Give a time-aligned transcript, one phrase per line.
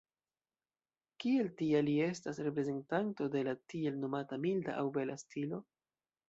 [1.23, 5.63] Kiel tia li estas reprezentanto de la tiel nomata milda aŭ bela stilo.